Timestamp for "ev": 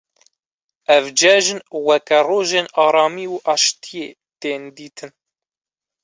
0.95-1.05